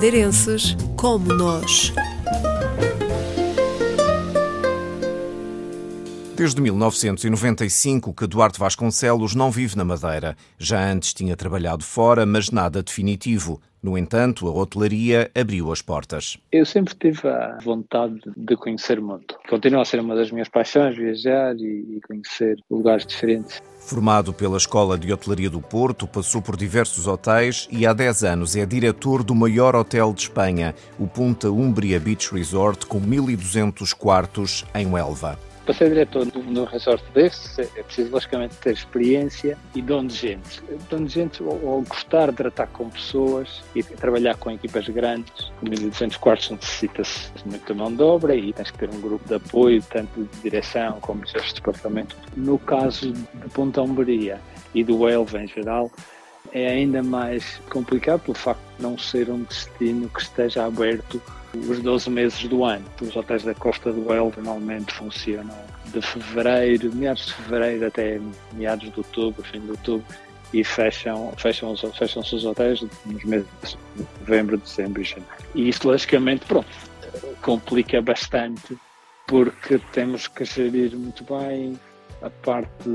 [0.00, 1.92] madeirenses como nós.
[6.40, 10.34] Desde 1995 que Duarte Vasconcelos não vive na Madeira.
[10.58, 13.60] Já antes tinha trabalhado fora, mas nada definitivo.
[13.82, 16.38] No entanto, a hotelaria abriu as portas.
[16.50, 19.34] Eu sempre tive a vontade de conhecer o mundo.
[19.50, 23.60] Continua a ser uma das minhas paixões, viajar e conhecer lugares diferentes.
[23.78, 28.56] Formado pela Escola de Hotelaria do Porto, passou por diversos hotéis e há 10 anos
[28.56, 34.64] é diretor do maior hotel de Espanha, o Punta Umbria Beach Resort, com 1.200 quartos
[34.74, 35.38] em Huelva
[35.70, 40.14] para ser diretor de um resort desse é preciso logicamente ter experiência e dom de
[40.16, 40.60] gente.
[40.90, 45.52] Dom de gente ou, gostar de tratar com pessoas e trabalhar com equipas grandes.
[45.60, 49.34] Com 1.200 quartos necessita-se muita mão de obra e tens que ter um grupo de
[49.34, 52.16] apoio, tanto de direção como de departamento.
[52.36, 54.40] No caso de Ponta Umbria
[54.74, 55.88] e do Elva em geral,
[56.52, 61.22] é ainda mais complicado pelo facto de não ser um destino que esteja aberto
[61.54, 62.84] os 12 meses do ano.
[63.00, 68.20] Os hotéis da Costa do Elva normalmente funcionam de fevereiro, meados de fevereiro até
[68.52, 70.06] meados de outubro, fim de outubro,
[70.52, 73.46] e fecham, fecham, fecham os hotéis nos meses
[73.96, 75.34] de novembro, dezembro e janeiro.
[75.54, 76.68] E isso, logicamente, pronto,
[77.42, 78.76] complica bastante
[79.26, 81.78] porque temos que gerir muito bem
[82.22, 82.90] a parte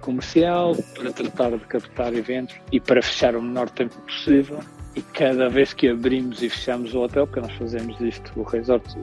[0.00, 4.60] comercial para tratar de captar eventos e para fechar o menor tempo possível
[4.94, 8.98] e cada vez que abrimos e fechamos o hotel, porque nós fazemos isto, o resort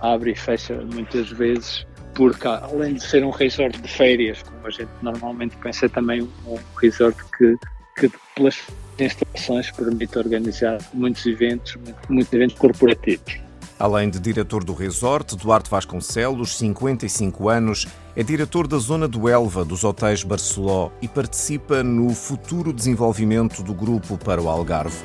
[0.00, 4.70] abre e fecha muitas vezes, porque além de ser um resort de férias, como a
[4.70, 7.56] gente normalmente pensa, é também um resort que,
[7.96, 8.60] que pelas
[8.98, 11.76] instalações permite organizar muitos eventos,
[12.08, 13.40] muitos eventos corporativos.
[13.82, 19.64] Além de diretor do resort, Duarte Vasconcelos, 55 anos, é diretor da zona do Elva
[19.64, 25.02] dos hotéis Barceló e participa no futuro desenvolvimento do grupo para o Algarve.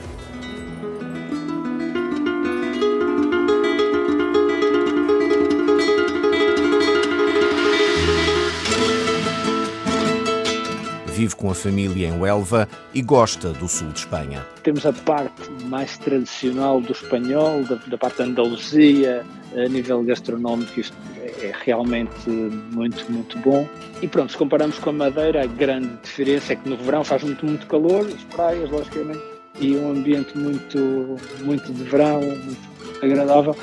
[11.28, 14.46] Vive com a família em Huelva e gosta do sul de Espanha.
[14.64, 20.80] Temos a parte mais tradicional do espanhol, da, da parte da Andaluzia, a nível gastronómico
[20.80, 20.96] isto
[21.42, 23.68] é realmente muito, muito bom.
[24.02, 27.24] E pronto, se comparamos com a Madeira, a grande diferença é que no verão faz
[27.24, 29.22] muito, muito calor, as praias, logicamente,
[29.60, 33.56] e um ambiente muito, muito de verão, muito agradável,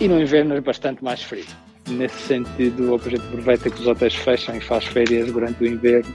[0.00, 1.44] e no inverno é bastante mais frio.
[1.88, 6.14] Nesse sentido, a gente aproveita que os hotéis fecham e faz férias durante o inverno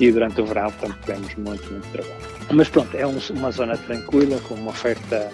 [0.00, 2.16] e durante o verão, portanto, temos muito, muito trabalho.
[2.52, 5.30] Mas pronto, é uma zona tranquila, com uma oferta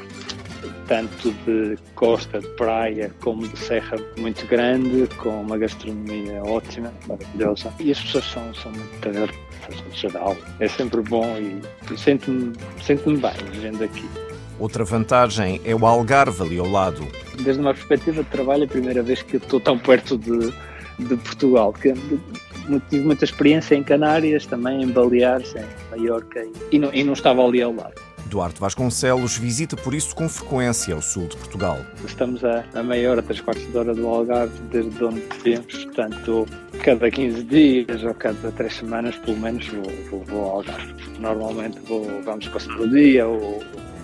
[0.86, 7.72] tanto de costa, de praia, como de serra muito grande, com uma gastronomia ótima, maravilhosa.
[7.80, 10.36] E as pessoas são, são muito agradáveis, no geral.
[10.60, 11.60] É sempre bom e,
[11.92, 12.52] e sinto-me
[12.82, 14.08] sinto bem vivendo aqui.
[14.58, 17.06] Outra vantagem é o Algarve ali ao lado.
[17.42, 20.52] Desde uma perspectiva de trabalho, é a primeira vez que estou tão perto de,
[20.98, 21.72] de Portugal.
[21.72, 21.92] Que,
[22.90, 27.44] tive muita experiência em Canárias, também em Baleares, em Maiorca, e não, e não estava
[27.44, 27.94] ali ao lado.
[28.26, 31.78] Duarte Vasconcelos visita por isso com frequência o sul de Portugal.
[32.04, 36.46] Estamos a, a meia hora, três quartos de hora do Algarve, desde onde vivemos, portanto,
[36.82, 40.94] cada 15 dias ou cada três semanas, pelo menos, vou, vou, vou ao Algarve.
[41.20, 43.62] Normalmente vou, vamos passar o dia ou,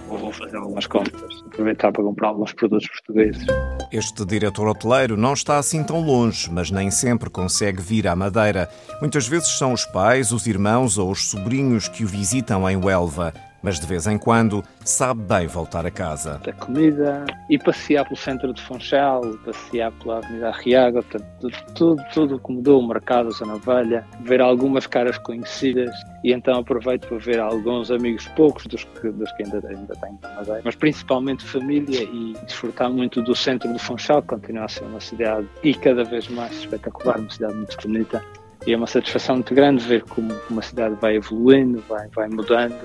[0.09, 3.45] ou vou fazer algumas compras, aproveitar para comprar alguns produtos portugueses.
[3.93, 8.71] Este diretor hoteleiro não está assim tão longe, mas nem sempre consegue vir à Madeira.
[9.03, 13.35] Muitas vezes são os pais, os irmãos ou os sobrinhos que o visitam em Huelva
[13.63, 16.41] mas de vez em quando sabe bem voltar a casa.
[16.47, 22.39] A comida e passear pelo centro de Funchal, passear pela Avenida Arriaga, tudo, tudo, tudo
[22.39, 27.19] que mudou o mercado, a Zona Velha, ver algumas caras conhecidas e então aproveito para
[27.19, 31.45] ver alguns amigos, poucos dos que, dos que ainda, ainda tenho na Madeira, mas principalmente
[31.45, 35.75] família e desfrutar muito do centro de Funchal, que continua a ser uma cidade e
[35.75, 38.23] cada vez mais espetacular, uma cidade muito bonita.
[38.65, 42.79] E é uma satisfação muito grande ver como uma cidade vai evoluindo, vai, vai mudando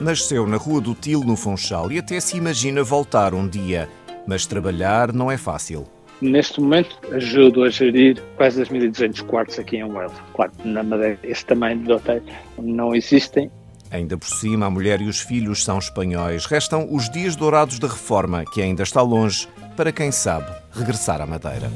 [0.00, 3.88] Nasceu na Rua do Til, no Funchal, e até se imagina voltar um dia.
[4.26, 5.88] Mas trabalhar não é fácil.
[6.20, 10.14] Neste momento, ajudo a gerir quase 2.200 quartos aqui em Huelva.
[10.34, 12.22] Claro, na Madeira, esse tamanho de hotéis
[12.58, 13.50] não existem.
[13.90, 16.46] Ainda por cima, a mulher e os filhos são espanhóis.
[16.46, 21.26] Restam os dias dourados da reforma, que ainda está longe, para quem sabe regressar à
[21.26, 21.70] Madeira.